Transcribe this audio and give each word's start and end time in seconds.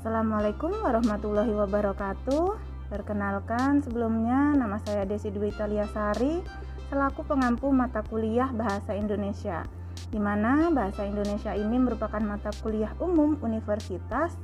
Assalamualaikum 0.00 0.80
warahmatullahi 0.80 1.52
wabarakatuh. 1.52 2.56
Perkenalkan 2.88 3.84
sebelumnya 3.84 4.56
nama 4.56 4.80
saya 4.80 5.04
Desi 5.04 5.28
Dwi 5.28 5.52
Sari 5.52 6.40
selaku 6.88 7.20
pengampu 7.28 7.68
mata 7.68 8.00
kuliah 8.08 8.48
Bahasa 8.48 8.96
Indonesia 8.96 9.60
di 10.08 10.16
mana 10.16 10.72
Bahasa 10.72 11.04
Indonesia 11.04 11.52
ini 11.52 11.76
merupakan 11.76 12.16
mata 12.24 12.48
kuliah 12.64 12.96
umum 12.96 13.36
universitas 13.44 14.40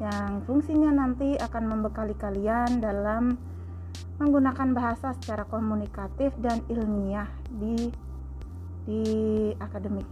yang 0.00 0.40
fungsinya 0.48 0.88
nanti 0.96 1.36
akan 1.36 1.64
membekali 1.68 2.16
kalian 2.16 2.80
dalam 2.80 3.36
menggunakan 4.16 4.72
bahasa 4.72 5.12
secara 5.20 5.44
komunikatif 5.44 6.32
dan 6.40 6.64
ilmiah 6.72 7.28
di 7.52 7.92
di 8.88 9.04
akademik. 9.60 10.08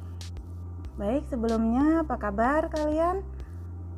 Baik, 1.01 1.25
sebelumnya 1.33 2.05
apa 2.05 2.21
kabar 2.21 2.69
kalian? 2.69 3.25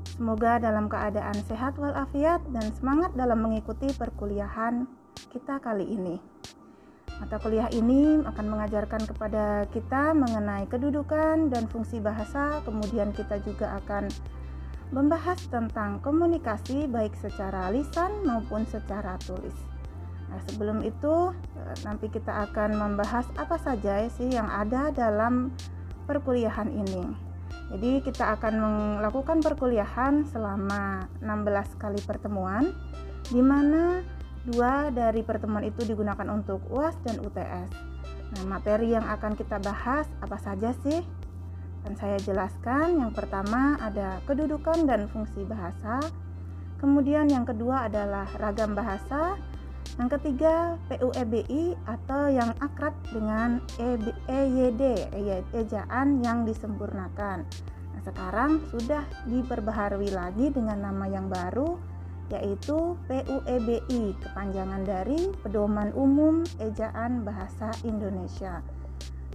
Semoga 0.04 0.60
dalam 0.60 0.92
keadaan 0.92 1.34
sehat 1.48 1.80
walafiat 1.80 2.44
dan 2.52 2.68
semangat 2.76 3.16
dalam 3.16 3.40
mengikuti 3.40 3.88
perkuliahan 3.96 4.84
kita 5.32 5.58
kali 5.64 5.88
ini. 5.88 6.20
Mata 7.16 7.38
kuliah 7.38 7.70
ini 7.72 8.20
akan 8.26 8.46
mengajarkan 8.50 9.06
kepada 9.06 9.64
kita 9.70 10.12
mengenai 10.12 10.66
kedudukan 10.66 11.48
dan 11.48 11.70
fungsi 11.70 12.02
bahasa, 12.02 12.60
kemudian 12.66 13.14
kita 13.14 13.38
juga 13.40 13.78
akan 13.80 14.10
membahas 14.90 15.38
tentang 15.48 16.02
komunikasi 16.02 16.90
baik 16.90 17.14
secara 17.16 17.70
lisan 17.70 18.26
maupun 18.26 18.66
secara 18.66 19.16
tulis. 19.22 19.54
Nah, 20.28 20.42
sebelum 20.50 20.82
itu 20.82 21.30
eh, 21.54 21.76
nanti 21.86 22.10
kita 22.10 22.50
akan 22.50 22.74
membahas 22.74 23.26
apa 23.38 23.56
saja 23.62 24.02
sih 24.10 24.34
yang 24.34 24.50
ada 24.50 24.90
dalam 24.90 25.54
perkuliahan 26.10 26.68
ini. 26.70 27.33
Jadi 27.72 28.04
kita 28.04 28.36
akan 28.36 28.54
melakukan 29.00 29.40
perkuliahan 29.40 30.28
selama 30.28 31.08
16 31.24 31.80
kali 31.80 32.00
pertemuan 32.04 32.76
di 33.32 33.40
mana 33.40 34.04
dua 34.44 34.92
dari 34.92 35.24
pertemuan 35.24 35.64
itu 35.64 35.80
digunakan 35.88 36.28
untuk 36.28 36.60
UAS 36.68 37.00
dan 37.08 37.16
UTS. 37.24 37.70
Nah, 38.34 38.44
materi 38.44 38.92
yang 38.92 39.06
akan 39.08 39.32
kita 39.38 39.56
bahas 39.64 40.04
apa 40.20 40.36
saja 40.36 40.76
sih? 40.84 41.00
Dan 41.84 41.96
saya 41.96 42.20
jelaskan. 42.20 43.00
Yang 43.00 43.12
pertama 43.16 43.80
ada 43.80 44.20
kedudukan 44.28 44.84
dan 44.84 45.08
fungsi 45.08 45.44
bahasa. 45.48 46.00
Kemudian 46.80 47.32
yang 47.32 47.48
kedua 47.48 47.88
adalah 47.88 48.28
ragam 48.36 48.76
bahasa. 48.76 49.40
Yang 49.94 50.08
ketiga 50.18 50.74
PUEBI 50.90 51.78
atau 51.86 52.26
yang 52.26 52.50
akrab 52.58 52.96
dengan 53.14 53.62
EYD, 54.26 55.12
ejaan 55.54 56.18
yang 56.24 56.42
disempurnakan. 56.42 57.46
Nah, 57.94 58.00
sekarang 58.02 58.58
sudah 58.74 59.06
diperbaharui 59.30 60.10
lagi 60.10 60.50
dengan 60.50 60.82
nama 60.82 61.06
yang 61.06 61.30
baru 61.30 61.78
yaitu 62.32 62.96
PUEBI, 63.06 64.16
kepanjangan 64.18 64.82
dari 64.82 65.28
Pedoman 65.44 65.92
Umum 65.92 66.40
Ejaan 66.56 67.20
Bahasa 67.22 67.70
Indonesia. 67.84 68.64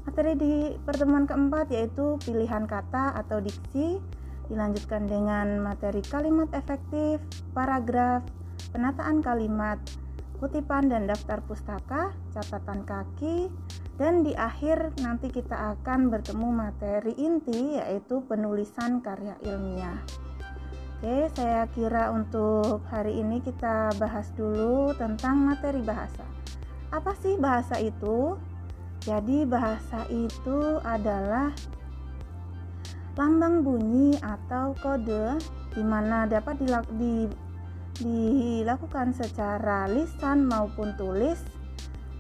Materi 0.10 0.34
di 0.34 0.54
pertemuan 0.84 1.30
keempat 1.30 1.70
yaitu 1.70 2.18
pilihan 2.26 2.66
kata 2.66 3.14
atau 3.14 3.38
diksi, 3.40 4.02
dilanjutkan 4.50 5.06
dengan 5.06 5.62
materi 5.62 6.02
kalimat 6.02 6.50
efektif, 6.58 7.22
paragraf, 7.54 8.26
penataan 8.74 9.22
kalimat, 9.22 9.78
kutipan 10.40 10.88
dan 10.88 11.06
daftar 11.06 11.44
pustaka, 11.44 12.16
catatan 12.32 12.88
kaki, 12.88 13.52
dan 14.00 14.24
di 14.24 14.32
akhir 14.32 14.96
nanti 15.04 15.28
kita 15.28 15.76
akan 15.76 16.08
bertemu 16.08 16.48
materi 16.48 17.12
inti 17.20 17.76
yaitu 17.76 18.24
penulisan 18.24 19.04
karya 19.04 19.36
ilmiah. 19.44 20.00
Oke, 21.00 21.32
saya 21.36 21.64
kira 21.72 22.12
untuk 22.12 22.84
hari 22.92 23.20
ini 23.20 23.40
kita 23.44 23.92
bahas 24.00 24.32
dulu 24.36 24.92
tentang 24.96 25.48
materi 25.48 25.80
bahasa. 25.84 26.24
Apa 26.92 27.16
sih 27.20 27.40
bahasa 27.40 27.80
itu? 27.80 28.36
Jadi 29.04 29.48
bahasa 29.48 30.04
itu 30.12 30.80
adalah 30.84 31.56
lambang 33.16 33.64
bunyi 33.64 34.16
atau 34.20 34.76
kode 34.80 35.40
di 35.76 35.84
mana 35.84 36.28
dapat 36.28 36.60
di 36.96 37.28
dilakukan 38.00 39.12
secara 39.12 39.86
lisan 39.92 40.48
maupun 40.48 40.96
tulis 40.96 41.40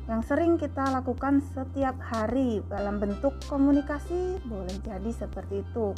yang 0.10 0.26
sering 0.26 0.58
kita 0.58 0.90
lakukan 0.90 1.40
setiap 1.54 1.94
hari 2.02 2.66
dalam 2.66 2.98
bentuk 2.98 3.38
komunikasi 3.46 4.42
boleh 4.50 4.78
jadi 4.82 5.12
seperti 5.14 5.62
itu. 5.62 5.94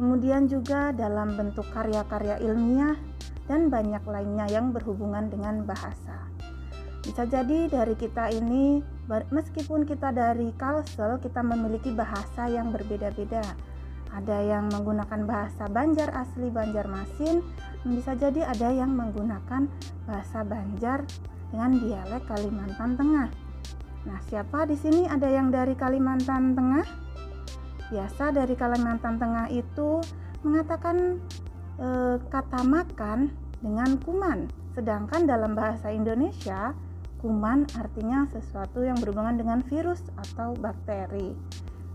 Kemudian 0.00 0.48
juga 0.48 0.96
dalam 0.96 1.36
bentuk 1.36 1.66
karya-karya 1.74 2.40
ilmiah 2.40 2.96
dan 3.50 3.68
banyak 3.68 4.00
lainnya 4.06 4.46
yang 4.48 4.70
berhubungan 4.70 5.28
dengan 5.28 5.66
bahasa. 5.66 6.30
Bisa 7.02 7.26
jadi 7.26 7.66
dari 7.66 7.98
kita 7.98 8.30
ini 8.30 8.80
meskipun 9.10 9.82
kita 9.82 10.14
dari 10.14 10.54
Kalsel 10.54 11.18
kita 11.18 11.42
memiliki 11.42 11.90
bahasa 11.90 12.46
yang 12.46 12.70
berbeda-beda. 12.70 13.42
Ada 14.14 14.38
yang 14.46 14.70
menggunakan 14.70 15.26
bahasa 15.26 15.66
Banjar 15.66 16.14
asli 16.14 16.54
Banjarmasin, 16.54 17.42
bisa 17.84 18.12
jadi 18.12 18.44
ada 18.44 18.68
yang 18.68 18.92
menggunakan 18.92 19.64
bahasa 20.04 20.44
Banjar 20.44 21.06
dengan 21.48 21.80
dialek 21.80 22.24
Kalimantan 22.28 22.94
Tengah. 22.96 23.28
Nah, 24.00 24.18
siapa 24.28 24.64
di 24.64 24.76
sini 24.76 25.04
ada 25.04 25.28
yang 25.28 25.52
dari 25.52 25.76
Kalimantan 25.76 26.56
Tengah? 26.56 26.86
Biasa 27.90 28.32
dari 28.32 28.54
Kalimantan 28.54 29.20
Tengah 29.20 29.48
itu 29.52 30.00
mengatakan 30.40 31.20
e, 31.76 31.88
kata 32.32 32.64
makan 32.64 33.28
dengan 33.60 34.00
kuman, 34.00 34.48
sedangkan 34.72 35.28
dalam 35.28 35.52
bahasa 35.52 35.92
Indonesia 35.92 36.72
kuman 37.20 37.68
artinya 37.76 38.24
sesuatu 38.32 38.80
yang 38.80 38.96
berhubungan 38.96 39.36
dengan 39.36 39.60
virus 39.60 40.00
atau 40.16 40.56
bakteri. 40.56 41.36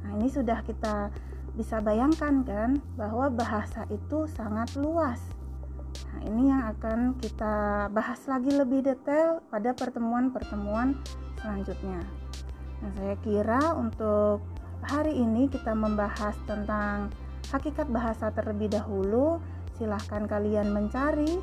Nah, 0.06 0.22
ini 0.22 0.30
sudah 0.30 0.62
kita 0.62 1.10
bisa 1.58 1.82
bayangkan 1.82 2.46
kan 2.46 2.78
bahwa 2.94 3.34
bahasa 3.34 3.90
itu 3.90 4.30
sangat 4.30 4.78
luas. 4.78 5.18
Nah, 5.96 6.22
ini 6.28 6.52
yang 6.52 6.64
akan 6.76 7.20
kita 7.20 7.88
bahas 7.92 8.20
lagi 8.28 8.52
lebih 8.52 8.84
detail 8.84 9.44
pada 9.48 9.72
pertemuan-pertemuan 9.72 11.00
selanjutnya. 11.40 12.02
Nah, 12.84 12.92
saya 13.00 13.16
kira 13.24 13.74
untuk 13.76 14.44
hari 14.86 15.16
ini 15.18 15.48
kita 15.50 15.74
membahas 15.74 16.36
tentang 16.46 17.10
hakikat 17.50 17.88
bahasa 17.90 18.30
terlebih 18.36 18.74
dahulu. 18.74 19.40
Silahkan 19.76 20.24
kalian 20.24 20.72
mencari 20.72 21.36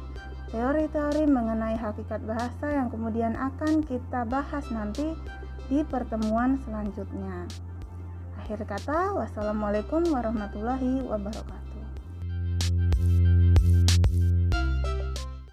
teori-teori 0.52 1.24
mengenai 1.28 1.76
hakikat 1.76 2.20
bahasa 2.24 2.68
yang 2.68 2.88
kemudian 2.88 3.36
akan 3.36 3.84
kita 3.84 4.24
bahas 4.28 4.64
nanti 4.72 5.16
di 5.68 5.84
pertemuan 5.84 6.60
selanjutnya. 6.64 7.48
Akhir 8.40 8.64
kata, 8.68 9.16
wassalamualaikum 9.16 10.04
warahmatullahi 10.12 11.04
wabarakatuh. 11.08 11.71